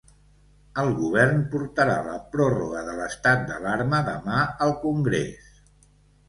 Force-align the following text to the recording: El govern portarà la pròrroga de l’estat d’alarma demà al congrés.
El 0.83 0.87
govern 1.01 1.43
portarà 1.55 1.97
la 2.07 2.15
pròrroga 2.37 2.81
de 2.87 2.97
l’estat 3.01 3.45
d’alarma 3.51 4.01
demà 4.09 4.41
al 4.67 4.75
congrés. 4.87 5.55